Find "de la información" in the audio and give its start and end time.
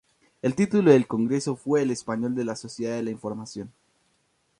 2.95-3.71